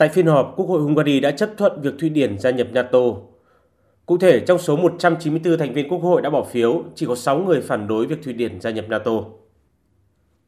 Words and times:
Tại 0.00 0.08
phiên 0.08 0.26
họp, 0.26 0.54
Quốc 0.56 0.66
hội 0.66 0.82
Hungary 0.82 1.20
đã 1.20 1.30
chấp 1.30 1.50
thuận 1.56 1.80
việc 1.82 1.94
Thụy 1.98 2.08
Điển 2.08 2.38
gia 2.38 2.50
nhập 2.50 2.66
NATO. 2.72 2.98
Cụ 4.06 4.18
thể, 4.18 4.40
trong 4.40 4.58
số 4.58 4.76
194 4.76 5.58
thành 5.58 5.72
viên 5.72 5.88
Quốc 5.88 5.98
hội 5.98 6.22
đã 6.22 6.30
bỏ 6.30 6.44
phiếu, 6.44 6.84
chỉ 6.94 7.06
có 7.06 7.14
6 7.14 7.38
người 7.38 7.60
phản 7.60 7.88
đối 7.88 8.06
việc 8.06 8.22
Thụy 8.24 8.32
Điển 8.32 8.60
gia 8.60 8.70
nhập 8.70 8.84
NATO. 8.88 9.12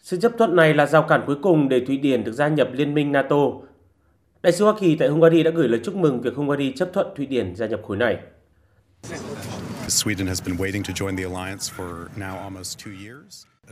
Sự 0.02 0.20
chấp 0.20 0.32
thuận 0.38 0.56
này 0.56 0.74
là 0.74 0.86
rào 0.86 1.02
cản 1.02 1.22
cuối 1.26 1.36
cùng 1.42 1.68
để 1.68 1.80
Thụy 1.86 1.96
Điển 1.96 2.24
được 2.24 2.32
gia 2.32 2.48
nhập 2.48 2.68
Liên 2.72 2.94
minh 2.94 3.12
NATO. 3.12 3.36
Đại 4.42 4.52
sứ 4.52 4.64
Hoa 4.64 4.74
Kỳ 4.80 4.96
tại 4.96 5.08
Hungary 5.08 5.42
đã 5.42 5.50
gửi 5.50 5.68
lời 5.68 5.80
chúc 5.84 5.96
mừng 5.96 6.20
việc 6.20 6.34
Hungary 6.34 6.72
chấp 6.76 6.88
thuận 6.92 7.06
Thụy 7.16 7.26
Điển 7.26 7.54
gia 7.56 7.66
nhập 7.66 7.80
khối 7.86 7.96
này. 7.96 8.18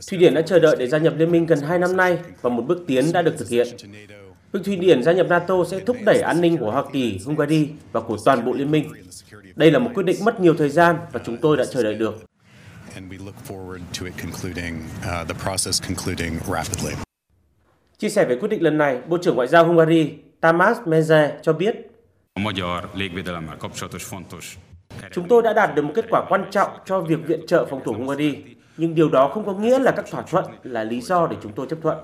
Thụy 0.09 0.17
Điển 0.17 0.33
đã 0.33 0.41
chờ 0.41 0.59
đợi 0.59 0.75
để 0.79 0.87
gia 0.87 0.97
nhập 0.97 1.13
liên 1.17 1.31
minh 1.31 1.45
gần 1.45 1.59
2 1.59 1.79
năm 1.79 1.97
nay 1.97 2.17
và 2.41 2.49
một 2.49 2.61
bước 2.61 2.83
tiến 2.87 3.11
đã 3.13 3.21
được 3.21 3.35
thực 3.37 3.49
hiện. 3.49 3.67
Việc 4.51 4.59
Thụy 4.65 4.75
Điển 4.75 5.03
gia 5.03 5.11
nhập 5.11 5.27
NATO 5.29 5.55
sẽ 5.71 5.79
thúc 5.79 5.97
đẩy 6.05 6.21
an 6.21 6.41
ninh 6.41 6.57
của 6.57 6.71
Hoa 6.71 6.83
Kỳ, 6.93 7.19
Hungary 7.25 7.69
và 7.91 8.01
của 8.01 8.17
toàn 8.25 8.45
bộ 8.45 8.53
liên 8.53 8.71
minh. 8.71 8.91
Đây 9.55 9.71
là 9.71 9.79
một 9.79 9.91
quyết 9.93 10.03
định 10.03 10.25
mất 10.25 10.39
nhiều 10.39 10.53
thời 10.57 10.69
gian 10.69 10.95
và 11.11 11.19
chúng 11.25 11.37
tôi 11.37 11.57
đã 11.57 11.65
chờ 11.65 11.83
đợi 11.83 11.95
được. 11.95 12.23
Chia 17.97 18.09
sẻ 18.09 18.25
về 18.25 18.35
quyết 18.35 18.47
định 18.47 18.63
lần 18.63 18.77
này, 18.77 19.01
Bộ 19.07 19.17
trưởng 19.17 19.35
Ngoại 19.35 19.47
giao 19.47 19.65
Hungary 19.65 20.13
Tamás 20.41 20.77
Meze 20.85 21.29
cho 21.41 21.53
biết 21.53 21.75
Chúng 25.11 25.27
tôi 25.27 25.41
đã 25.41 25.53
đạt 25.53 25.75
được 25.75 25.81
một 25.81 25.91
kết 25.95 26.05
quả 26.09 26.25
quan 26.29 26.45
trọng 26.51 26.71
cho 26.85 27.01
việc 27.01 27.19
viện 27.27 27.47
trợ 27.47 27.65
phòng 27.69 27.81
thủ 27.85 27.93
Hungary, 27.93 28.37
nhưng 28.77 28.95
điều 28.95 29.09
đó 29.09 29.31
không 29.33 29.45
có 29.45 29.53
nghĩa 29.53 29.79
là 29.79 29.91
các 29.91 30.05
thỏa 30.11 30.21
thuận 30.21 30.45
là 30.63 30.83
lý 30.83 31.01
do 31.01 31.27
để 31.27 31.37
chúng 31.43 31.51
tôi 31.51 31.67
chấp 31.69 31.79
thuận. 31.81 31.97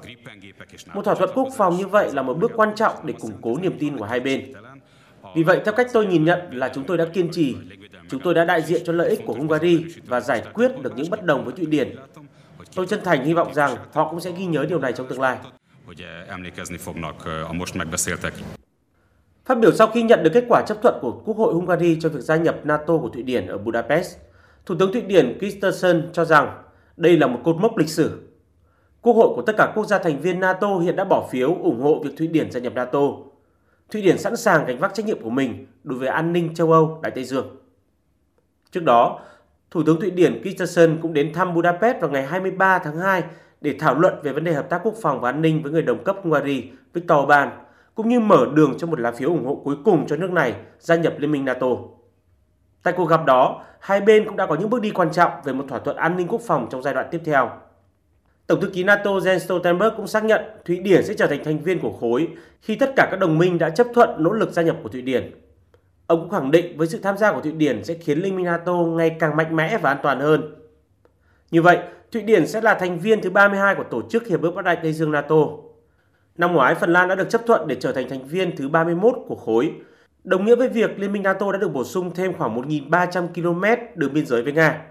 Một 0.93 1.05
thỏa 1.05 1.15
thuận 1.15 1.29
quốc 1.33 1.47
phòng 1.57 1.77
như 1.77 1.87
vậy 1.87 2.09
là 2.13 2.21
một 2.21 2.37
bước 2.37 2.51
quan 2.55 2.75
trọng 2.75 2.93
để 3.03 3.13
củng 3.19 3.33
cố 3.41 3.57
niềm 3.61 3.77
tin 3.79 3.97
của 3.97 4.05
hai 4.05 4.19
bên. 4.19 4.53
Vì 5.35 5.43
vậy, 5.43 5.61
theo 5.65 5.73
cách 5.73 5.87
tôi 5.93 6.05
nhìn 6.05 6.25
nhận 6.25 6.39
là 6.51 6.71
chúng 6.73 6.83
tôi 6.83 6.97
đã 6.97 7.05
kiên 7.05 7.29
trì, 7.31 7.55
chúng 8.09 8.19
tôi 8.19 8.33
đã 8.33 8.45
đại 8.45 8.61
diện 8.61 8.81
cho 8.85 8.93
lợi 8.93 9.09
ích 9.09 9.21
của 9.25 9.33
Hungary 9.33 9.85
và 10.05 10.19
giải 10.19 10.43
quyết 10.53 10.71
được 10.81 10.93
những 10.95 11.09
bất 11.09 11.25
đồng 11.25 11.45
với 11.45 11.53
Thụy 11.57 11.65
Điển. 11.65 11.95
Tôi 12.75 12.87
chân 12.87 12.99
thành 13.03 13.25
hy 13.25 13.33
vọng 13.33 13.53
rằng 13.53 13.75
họ 13.93 14.09
cũng 14.09 14.19
sẽ 14.19 14.31
ghi 14.37 14.45
nhớ 14.45 14.65
điều 14.69 14.79
này 14.79 14.93
trong 14.93 15.07
tương 15.07 15.21
lai. 15.21 15.37
Phát 19.45 19.59
biểu 19.59 19.71
sau 19.71 19.87
khi 19.87 20.03
nhận 20.03 20.23
được 20.23 20.29
kết 20.33 20.45
quả 20.49 20.63
chấp 20.67 20.77
thuận 20.81 20.95
của 21.01 21.21
Quốc 21.25 21.37
hội 21.37 21.53
Hungary 21.53 21.97
cho 22.01 22.09
việc 22.09 22.21
gia 22.21 22.35
nhập 22.35 22.55
NATO 22.63 22.97
của 22.97 23.09
Thụy 23.09 23.23
Điển 23.23 23.47
ở 23.47 23.57
Budapest, 23.57 24.17
Thủ 24.67 24.75
tướng 24.79 24.93
Thụy 24.93 25.01
Điển 25.01 25.37
Kristersson 25.39 26.09
cho 26.13 26.25
rằng 26.25 26.63
đây 26.97 27.17
là 27.17 27.27
một 27.27 27.39
cột 27.43 27.55
mốc 27.57 27.77
lịch 27.77 27.89
sử. 27.89 28.21
Quốc 29.01 29.13
hội 29.13 29.33
của 29.35 29.41
tất 29.41 29.53
cả 29.57 29.71
quốc 29.75 29.87
gia 29.87 29.97
thành 29.97 30.21
viên 30.21 30.39
NATO 30.39 30.77
hiện 30.77 30.95
đã 30.95 31.03
bỏ 31.03 31.27
phiếu 31.31 31.55
ủng 31.55 31.81
hộ 31.81 32.01
việc 32.03 32.09
Thụy 32.17 32.27
Điển 32.27 32.51
gia 32.51 32.59
nhập 32.59 32.73
NATO. 32.75 32.99
Thụy 33.91 34.01
Điển 34.01 34.17
sẵn 34.17 34.37
sàng 34.37 34.65
gánh 34.65 34.79
vác 34.79 34.93
trách 34.93 35.05
nhiệm 35.05 35.21
của 35.21 35.29
mình 35.29 35.67
đối 35.83 35.99
với 35.99 36.07
an 36.07 36.33
ninh 36.33 36.55
châu 36.55 36.71
Âu, 36.71 36.99
Đại 37.03 37.11
Tây 37.15 37.23
Dương. 37.23 37.57
Trước 38.71 38.83
đó, 38.83 39.19
Thủ 39.71 39.83
tướng 39.83 39.99
Thụy 39.99 40.11
Điển 40.11 40.41
Kristersson 40.41 40.97
cũng 41.01 41.13
đến 41.13 41.33
thăm 41.33 41.53
Budapest 41.53 41.99
vào 42.01 42.09
ngày 42.09 42.25
23 42.25 42.79
tháng 42.79 42.97
2 42.97 43.23
để 43.61 43.75
thảo 43.79 43.99
luận 43.99 44.13
về 44.23 44.33
vấn 44.33 44.43
đề 44.43 44.53
hợp 44.53 44.69
tác 44.69 44.81
quốc 44.83 44.95
phòng 45.01 45.21
và 45.21 45.29
an 45.29 45.41
ninh 45.41 45.63
với 45.63 45.71
người 45.71 45.81
đồng 45.81 46.03
cấp 46.03 46.17
Hungary 46.23 46.69
Viktor 46.93 47.23
Orbán, 47.23 47.49
cũng 47.95 48.09
như 48.09 48.19
mở 48.19 48.47
đường 48.53 48.77
cho 48.77 48.87
một 48.87 48.99
lá 48.99 49.11
phiếu 49.11 49.29
ủng 49.29 49.45
hộ 49.45 49.61
cuối 49.63 49.75
cùng 49.85 50.07
cho 50.07 50.15
nước 50.15 50.31
này 50.31 50.55
gia 50.79 50.95
nhập 50.95 51.13
Liên 51.17 51.31
minh 51.31 51.45
NATO. 51.45 51.67
Tại 52.83 52.93
cuộc 52.97 53.05
gặp 53.05 53.25
đó, 53.25 53.63
hai 53.79 54.01
bên 54.01 54.25
cũng 54.25 54.35
đã 54.35 54.45
có 54.45 54.55
những 54.55 54.69
bước 54.69 54.81
đi 54.81 54.91
quan 54.91 55.11
trọng 55.11 55.31
về 55.43 55.53
một 55.53 55.65
thỏa 55.69 55.79
thuận 55.79 55.97
an 55.97 56.17
ninh 56.17 56.27
quốc 56.27 56.41
phòng 56.47 56.67
trong 56.71 56.83
giai 56.83 56.93
đoạn 56.93 57.07
tiếp 57.11 57.21
theo. 57.25 57.49
Tổng 58.47 58.61
thư 58.61 58.69
ký 58.69 58.83
NATO 58.83 59.11
Jens 59.11 59.37
Stoltenberg 59.37 59.93
cũng 59.97 60.07
xác 60.07 60.23
nhận 60.23 60.41
Thụy 60.65 60.79
Điển 60.79 61.05
sẽ 61.05 61.13
trở 61.13 61.27
thành 61.27 61.43
thành 61.43 61.59
viên 61.59 61.79
của 61.79 61.91
khối 61.99 62.27
khi 62.61 62.75
tất 62.75 62.93
cả 62.95 63.07
các 63.11 63.19
đồng 63.19 63.37
minh 63.37 63.57
đã 63.57 63.69
chấp 63.69 63.87
thuận 63.93 64.23
nỗ 64.23 64.31
lực 64.31 64.51
gia 64.51 64.61
nhập 64.61 64.77
của 64.83 64.89
Thụy 64.89 65.01
Điển. 65.01 65.31
Ông 66.07 66.19
cũng 66.19 66.29
khẳng 66.29 66.51
định 66.51 66.77
với 66.77 66.87
sự 66.87 66.99
tham 67.03 67.17
gia 67.17 67.31
của 67.31 67.41
Thụy 67.41 67.51
Điển 67.51 67.83
sẽ 67.83 67.93
khiến 67.93 68.19
Liên 68.19 68.35
minh 68.35 68.45
NATO 68.45 68.73
ngày 68.73 69.15
càng 69.19 69.35
mạnh 69.35 69.55
mẽ 69.55 69.77
và 69.77 69.91
an 69.91 69.97
toàn 70.03 70.19
hơn. 70.19 70.55
Như 71.51 71.61
vậy, 71.61 71.79
Thụy 72.11 72.21
Điển 72.21 72.47
sẽ 72.47 72.61
là 72.61 72.73
thành 72.73 72.99
viên 72.99 73.21
thứ 73.21 73.29
32 73.29 73.75
của 73.75 73.83
Tổ 73.83 74.01
chức 74.09 74.27
Hiệp 74.27 74.41
ước 74.41 74.51
Bắc 74.51 74.65
Đại 74.65 74.77
Tây 74.83 74.93
Dương 74.93 75.11
NATO. 75.11 75.35
Năm 76.37 76.53
ngoái, 76.53 76.75
Phần 76.75 76.93
Lan 76.93 77.07
đã 77.07 77.15
được 77.15 77.29
chấp 77.29 77.41
thuận 77.47 77.67
để 77.67 77.75
trở 77.79 77.91
thành 77.91 78.09
thành 78.09 78.27
viên 78.27 78.55
thứ 78.55 78.69
31 78.69 79.15
của 79.27 79.35
khối, 79.35 79.73
đồng 80.27 80.45
nghĩa 80.45 80.55
với 80.55 80.69
việc 80.69 80.99
Liên 80.99 81.11
minh 81.11 81.23
NATO 81.23 81.51
đã 81.51 81.57
được 81.57 81.73
bổ 81.73 81.83
sung 81.83 82.11
thêm 82.15 82.33
khoảng 82.37 82.61
1.300 82.61 83.27
km 83.27 83.63
đường 83.95 84.13
biên 84.13 84.25
giới 84.25 84.41
với 84.41 84.53
Nga. 84.53 84.81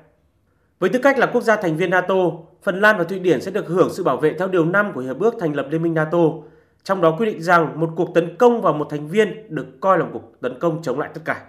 Với 0.78 0.90
tư 0.90 0.98
cách 0.98 1.18
là 1.18 1.26
quốc 1.26 1.40
gia 1.40 1.56
thành 1.56 1.76
viên 1.76 1.90
NATO, 1.90 2.14
Phần 2.62 2.80
Lan 2.80 2.98
và 2.98 3.04
Thụy 3.04 3.18
Điển 3.18 3.40
sẽ 3.40 3.50
được 3.50 3.66
hưởng 3.68 3.88
sự 3.92 4.04
bảo 4.04 4.16
vệ 4.16 4.34
theo 4.38 4.48
Điều 4.48 4.64
5 4.64 4.92
của 4.94 5.00
Hiệp 5.00 5.20
ước 5.20 5.34
thành 5.40 5.56
lập 5.56 5.66
Liên 5.70 5.82
minh 5.82 5.94
NATO, 5.94 6.18
trong 6.82 7.00
đó 7.00 7.16
quy 7.18 7.26
định 7.26 7.42
rằng 7.42 7.80
một 7.80 7.90
cuộc 7.96 8.14
tấn 8.14 8.36
công 8.36 8.62
vào 8.62 8.72
một 8.72 8.86
thành 8.90 9.08
viên 9.08 9.54
được 9.54 9.66
coi 9.80 9.98
là 9.98 10.04
một 10.04 10.10
cuộc 10.12 10.40
tấn 10.40 10.58
công 10.58 10.82
chống 10.82 10.98
lại 10.98 11.10
tất 11.14 11.20
cả. 11.24 11.44